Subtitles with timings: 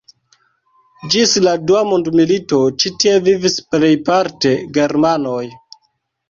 [1.15, 5.45] Ĝis la dua mondmilito ĉi tie vivis plejparte germanoj.